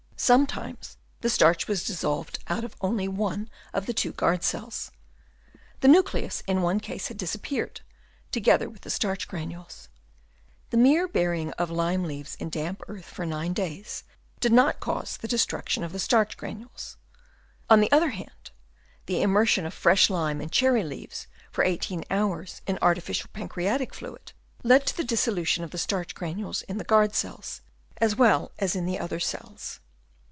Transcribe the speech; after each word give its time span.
Sometimes 0.23 0.97
the 1.21 1.31
starch 1.31 1.67
was 1.67 1.83
dissolved 1.83 2.37
out 2.47 2.63
of 2.63 2.75
only 2.79 3.07
one 3.07 3.49
of 3.73 3.87
the 3.87 3.93
two 3.93 4.11
guard 4.13 4.43
cells. 4.43 4.91
The 5.79 5.87
nucleus 5.87 6.43
in 6.45 6.61
one 6.61 6.79
case 6.79 7.07
had 7.07 7.17
disappeared, 7.17 7.81
together 8.31 8.69
with 8.69 8.81
the 8.81 8.91
starch 8.91 9.27
granules. 9.27 9.89
The 10.69 10.77
mere 10.77 11.07
bury 11.07 11.41
ing 11.41 11.53
of 11.53 11.71
lime 11.71 12.03
leaves 12.03 12.35
in 12.35 12.51
damp 12.51 12.83
earth 12.87 13.05
for 13.05 13.25
nine 13.25 13.53
days 13.53 14.03
did 14.39 14.51
not 14.53 14.79
cause 14.79 15.17
the 15.17 15.27
destruction 15.27 15.83
of 15.83 15.91
the 15.91 15.97
starch 15.97 16.37
granules. 16.37 16.97
On 17.67 17.79
the 17.81 17.91
other 17.91 18.11
hand, 18.11 18.51
the 19.07 19.23
im 19.23 19.31
mersion 19.31 19.65
of 19.65 19.73
fresh 19.73 20.07
lime 20.07 20.39
and 20.39 20.51
cherry 20.51 20.83
leaves 20.83 21.25
for 21.51 21.63
eighteen 21.63 22.05
hours 22.11 22.61
in 22.67 22.77
artificial 22.79 23.31
pancreatic 23.33 23.95
fluid, 23.95 24.33
led 24.61 24.85
to 24.85 24.95
the 24.95 25.03
dissolution 25.03 25.63
of 25.63 25.71
the 25.71 25.79
starch 25.79 26.13
granules 26.13 26.61
in 26.67 26.77
the 26.77 26.83
guard 26.83 27.15
cells 27.15 27.61
as 27.97 28.15
well 28.15 28.51
as 28.59 28.75
in 28.75 28.85
the 28.85 28.99
other 28.99 29.19
cells. 29.19 29.79